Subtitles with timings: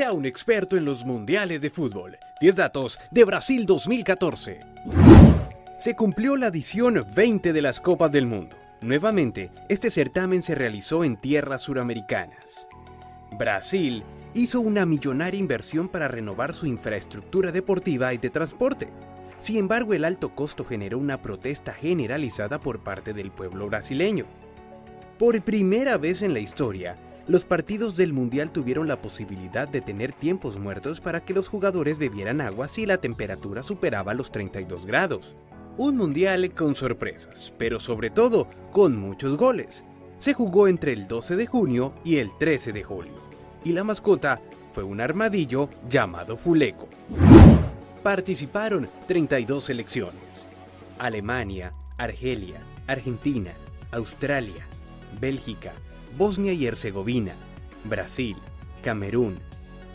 [0.00, 2.16] Sea un experto en los mundiales de fútbol.
[2.40, 4.60] 10 datos de Brasil 2014.
[5.78, 8.56] Se cumplió la edición 20 de las Copas del Mundo.
[8.80, 12.66] Nuevamente, este certamen se realizó en tierras suramericanas.
[13.38, 14.02] Brasil
[14.32, 18.88] hizo una millonaria inversión para renovar su infraestructura deportiva y de transporte.
[19.40, 24.24] Sin embargo, el alto costo generó una protesta generalizada por parte del pueblo brasileño.
[25.18, 26.96] Por primera vez en la historia,
[27.30, 31.96] los partidos del Mundial tuvieron la posibilidad de tener tiempos muertos para que los jugadores
[31.96, 35.36] bebieran agua si la temperatura superaba los 32 grados.
[35.76, 39.84] Un Mundial con sorpresas, pero sobre todo con muchos goles.
[40.18, 43.14] Se jugó entre el 12 de junio y el 13 de julio,
[43.64, 44.40] y la mascota
[44.72, 46.88] fue un armadillo llamado Fuleco.
[48.02, 50.48] Participaron 32 selecciones.
[50.98, 52.58] Alemania, Argelia,
[52.88, 53.52] Argentina,
[53.92, 54.66] Australia,
[55.20, 55.72] Bélgica,
[56.16, 57.34] Bosnia y Herzegovina,
[57.84, 58.36] Brasil,
[58.82, 59.38] Camerún,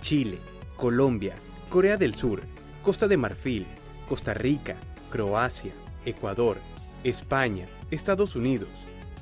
[0.01, 0.37] Chile,
[0.77, 1.35] Colombia,
[1.69, 2.41] Corea del Sur,
[2.83, 3.65] Costa de Marfil,
[4.07, 4.75] Costa Rica,
[5.09, 5.71] Croacia,
[6.05, 6.57] Ecuador,
[7.03, 8.69] España, Estados Unidos,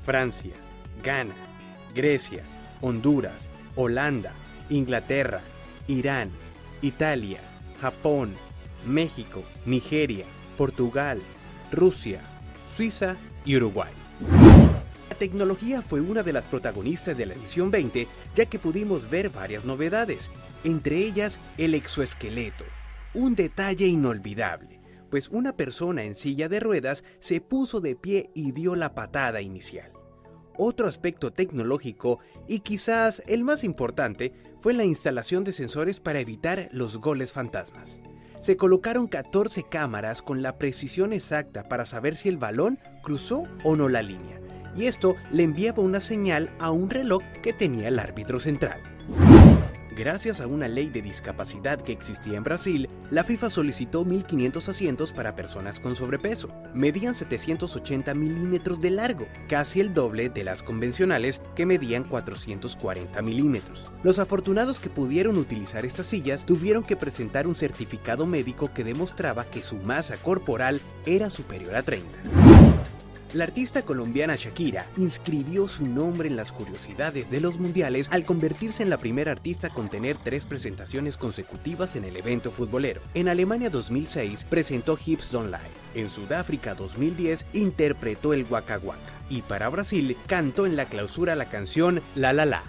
[0.06, 0.54] Francia,
[1.04, 1.34] Ghana,
[1.94, 2.44] Grecia,
[2.82, 4.32] Honduras, Holanda,
[4.70, 5.42] Inglaterra,
[5.88, 6.30] Irán,
[6.82, 7.40] Italia,
[7.82, 8.34] Japón,
[8.86, 10.26] México, Nigeria,
[10.58, 11.22] Portugal,
[11.72, 12.22] Rusia,
[12.76, 13.92] Suiza y Uruguay.
[15.14, 19.30] La tecnología fue una de las protagonistas de la edición 20, ya que pudimos ver
[19.30, 20.32] varias novedades,
[20.64, 22.64] entre ellas el exoesqueleto,
[23.14, 28.54] un detalle inolvidable, pues una persona en silla de ruedas se puso de pie y
[28.54, 29.92] dio la patada inicial.
[30.58, 36.70] Otro aspecto tecnológico, y quizás el más importante, fue la instalación de sensores para evitar
[36.72, 38.00] los goles fantasmas
[38.44, 43.78] se colocaron 14 cámaras con la precisión exacta para saber si el balón cruzó o
[43.78, 44.42] no la línea,
[44.76, 48.82] y esto le enviaba una señal a un reloj que tenía el árbitro central.
[49.96, 55.14] Gracias a una ley de discapacidad que existía en Brasil, la FIFA solicitó 1.500 asientos
[55.14, 56.50] para personas con sobrepeso.
[56.74, 63.86] Medían 780 milímetros de largo, casi el doble de las convencionales que medían 440 milímetros.
[64.02, 69.46] Los afortunados que pudieron utilizar estas sillas tuvieron que presentar un certificado médico que demostraba
[69.46, 72.08] que su masa corporal era superior a 30.
[73.34, 78.84] La artista colombiana Shakira inscribió su nombre en las curiosidades de los mundiales al convertirse
[78.84, 83.02] en la primera artista con tener tres presentaciones consecutivas en el evento futbolero.
[83.16, 86.02] En Alemania 2006 presentó Hips Don't Lie.
[86.02, 89.00] En Sudáfrica 2010 interpretó el Waka Waka.
[89.32, 92.64] Y para Brasil cantó en la clausura la canción La La La.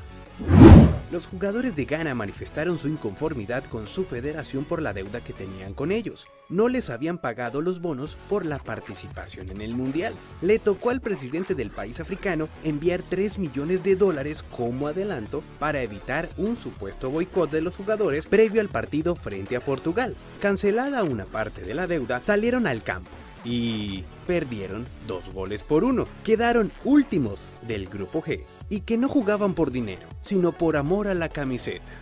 [1.14, 5.72] Los jugadores de Ghana manifestaron su inconformidad con su federación por la deuda que tenían
[5.72, 6.26] con ellos.
[6.48, 10.12] No les habían pagado los bonos por la participación en el Mundial.
[10.42, 15.82] Le tocó al presidente del país africano enviar 3 millones de dólares como adelanto para
[15.82, 20.16] evitar un supuesto boicot de los jugadores previo al partido frente a Portugal.
[20.40, 23.12] Cancelada una parte de la deuda, salieron al campo
[23.44, 26.08] y perdieron dos goles por uno.
[26.24, 27.38] Quedaron últimos
[27.68, 31.92] del grupo G y que no jugaban por dinero, sino por amor a la camiseta.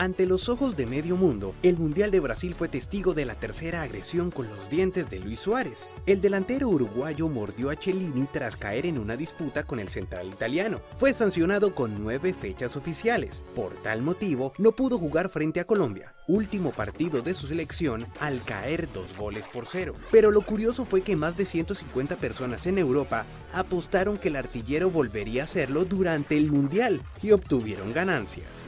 [0.00, 3.82] Ante los ojos de medio mundo, el Mundial de Brasil fue testigo de la tercera
[3.82, 5.90] agresión con los dientes de Luis Suárez.
[6.06, 10.80] El delantero uruguayo mordió a Cellini tras caer en una disputa con el central italiano.
[10.96, 13.42] Fue sancionado con nueve fechas oficiales.
[13.54, 18.42] Por tal motivo, no pudo jugar frente a Colombia, último partido de su selección, al
[18.42, 19.92] caer dos goles por cero.
[20.10, 24.88] Pero lo curioso fue que más de 150 personas en Europa apostaron que el artillero
[24.88, 28.64] volvería a hacerlo durante el Mundial y obtuvieron ganancias.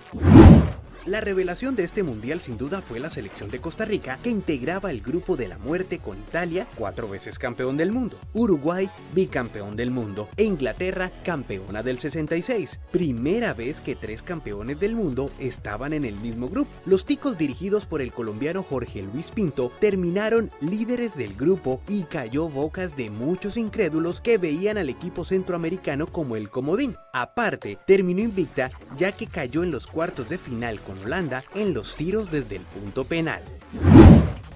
[1.05, 4.93] La revelación de este mundial sin duda fue la selección de Costa Rica que integraba
[4.93, 9.91] el grupo de la muerte con Italia, cuatro veces campeón del mundo, Uruguay, bicampeón del
[9.91, 12.79] mundo, e Inglaterra, campeona del 66.
[12.93, 16.71] Primera vez que tres campeones del mundo estaban en el mismo grupo.
[16.87, 22.49] Los ticos dirigidos por el colombiano Jorge Luis Pinto terminaron líderes del grupo y cayó
[22.49, 26.95] bocas de muchos incrédulos que veían al equipo centroamericano como el comodín.
[27.13, 31.95] Aparte, terminó invicta ya que cayó en los cuartos de final con Holanda en los
[31.95, 33.43] tiros desde el punto penal.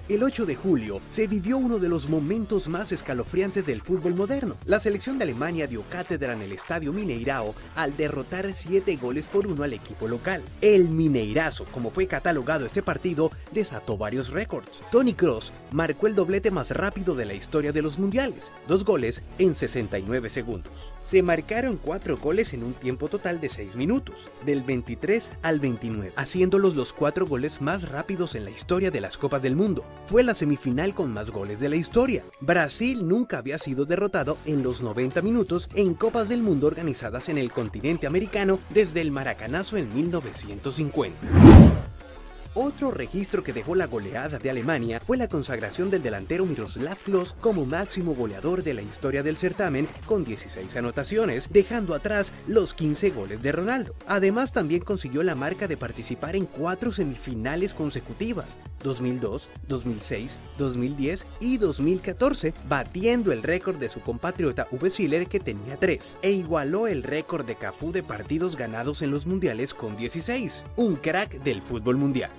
[0.09, 4.55] El 8 de julio se vivió uno de los momentos más escalofriantes del fútbol moderno.
[4.65, 9.47] La selección de Alemania dio cátedra en el estadio Mineirao al derrotar 7 goles por
[9.47, 10.41] 1 al equipo local.
[10.61, 14.81] El Mineirazo, como fue catalogado este partido, desató varios récords.
[14.93, 19.23] Tony Cross marcó el doblete más rápido de la historia de los mundiales, dos goles
[19.39, 20.93] en 69 segundos.
[21.03, 26.13] Se marcaron 4 goles en un tiempo total de 6 minutos, del 23 al 29,
[26.15, 29.83] haciéndolos los 4 goles más rápidos en la historia de las Copas del Mundo.
[30.05, 32.23] Fue la semifinal con más goles de la historia.
[32.39, 37.37] Brasil nunca había sido derrotado en los 90 minutos en Copas del Mundo organizadas en
[37.37, 41.17] el continente americano desde el Maracanazo en 1950.
[42.59, 47.35] Otro registro que dejó la goleada de Alemania fue la consagración del delantero Miroslav Klose
[47.39, 53.11] como máximo goleador de la historia del certamen con 16 anotaciones, dejando atrás los 15
[53.11, 53.93] goles de Ronaldo.
[54.07, 61.57] Además también consiguió la marca de participar en cuatro semifinales consecutivas, 2002, 2006, 2010 y
[61.57, 67.03] 2014, batiendo el récord de su compatriota Uwe Siller que tenía 3, e igualó el
[67.03, 71.97] récord de Cafú de partidos ganados en los mundiales con 16, un crack del fútbol
[71.97, 72.31] mundial.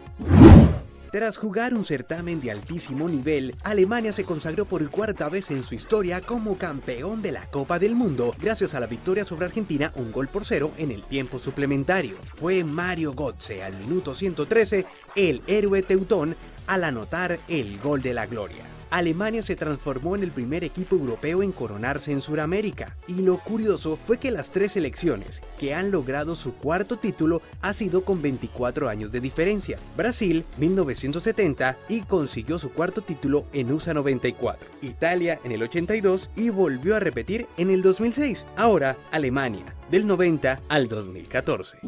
[1.11, 5.75] Tras jugar un certamen de altísimo nivel, Alemania se consagró por cuarta vez en su
[5.75, 10.13] historia como campeón de la Copa del Mundo, gracias a la victoria sobre Argentina un
[10.13, 12.17] gol por cero en el tiempo suplementario.
[12.35, 14.85] Fue Mario Götze al minuto 113,
[15.17, 18.78] el héroe teutón, al anotar el gol de la gloria.
[18.91, 22.97] Alemania se transformó en el primer equipo europeo en coronarse en Sudamérica.
[23.07, 27.73] Y lo curioso fue que las tres selecciones que han logrado su cuarto título ha
[27.73, 29.79] sido con 24 años de diferencia.
[29.97, 34.69] Brasil, 1970, y consiguió su cuarto título en USA 94.
[34.83, 38.47] Italia en el 82 y volvió a repetir en el 2006.
[38.57, 41.79] Ahora, Alemania, del 90 al 2014.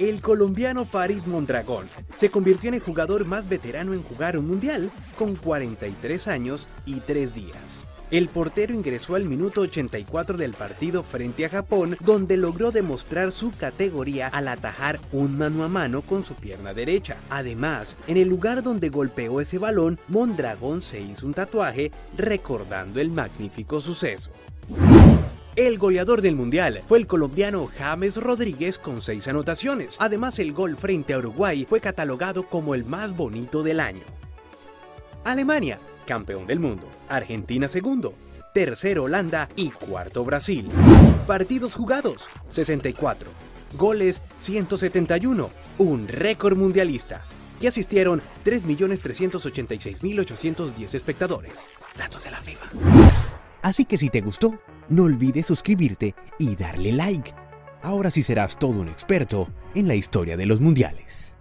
[0.00, 1.86] El colombiano Farid Mondragón
[2.16, 6.96] se convirtió en el jugador más veterano en jugar un mundial, con 43 años y
[6.96, 7.86] 3 días.
[8.10, 13.52] El portero ingresó al minuto 84 del partido frente a Japón, donde logró demostrar su
[13.52, 17.16] categoría al atajar un mano a mano con su pierna derecha.
[17.30, 23.10] Además, en el lugar donde golpeó ese balón, Mondragón se hizo un tatuaje recordando el
[23.10, 24.30] magnífico suceso.
[25.56, 29.94] El goleador del Mundial fue el colombiano James Rodríguez con seis anotaciones.
[30.00, 34.02] Además, el gol frente a Uruguay fue catalogado como el más bonito del año.
[35.22, 36.88] Alemania, campeón del mundo.
[37.08, 38.14] Argentina segundo.
[38.52, 40.68] Tercero Holanda y cuarto Brasil.
[41.24, 43.30] Partidos jugados, 64.
[43.74, 45.50] Goles, 171.
[45.78, 47.22] Un récord mundialista.
[47.60, 51.52] Que asistieron 3.386.810 espectadores.
[51.96, 52.66] Datos de la FIFA.
[53.62, 54.58] Así que si te gustó,
[54.88, 57.32] no olvides suscribirte y darle like.
[57.82, 61.34] Ahora sí serás todo un experto en la historia de los mundiales.